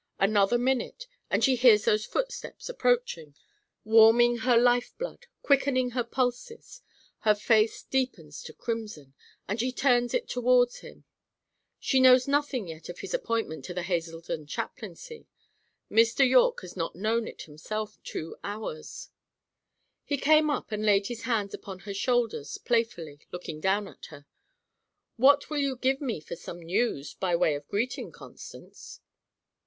Another 0.17 0.57
minute, 0.57 1.05
and 1.29 1.43
she 1.43 1.55
hears 1.55 1.85
those 1.85 2.07
footsteps 2.07 2.67
approaching, 2.67 3.35
warming 3.83 4.37
her 4.37 4.57
life 4.57 4.97
blood, 4.97 5.27
quickening 5.43 5.91
her 5.91 6.03
pulses: 6.03 6.81
her 7.19 7.35
face 7.35 7.83
deepens 7.83 8.41
to 8.41 8.51
crimson, 8.53 9.13
as 9.47 9.59
she 9.59 9.71
turns 9.71 10.15
it 10.15 10.27
towards 10.27 10.79
him. 10.79 11.03
She 11.79 11.99
knows 11.99 12.27
nothing 12.27 12.67
yet 12.67 12.89
of 12.89 13.01
his 13.01 13.13
appointment 13.13 13.63
to 13.65 13.75
the 13.75 13.83
Hazeldon 13.83 14.47
chaplaincy; 14.47 15.27
Mr. 15.87 16.27
Yorke 16.27 16.61
has 16.61 16.75
not 16.75 16.95
known 16.95 17.27
it 17.27 17.43
himself 17.43 17.99
two 18.03 18.35
hours. 18.43 19.09
He 20.03 20.17
came 20.17 20.49
up 20.49 20.71
and 20.71 20.83
laid 20.83 21.09
his 21.09 21.25
hands 21.29 21.53
upon 21.53 21.81
her 21.81 21.93
shoulders 21.93 22.57
playfully, 22.57 23.19
looking 23.31 23.59
down 23.61 23.87
at 23.87 24.05
her. 24.07 24.25
"What 25.17 25.51
will 25.51 25.59
you 25.59 25.75
give 25.75 26.01
me 26.01 26.19
for 26.19 26.35
some 26.35 26.59
news, 26.59 27.13
by 27.13 27.35
way 27.35 27.53
of 27.53 27.67
greeting, 27.67 28.11
Constance?" 28.11 28.99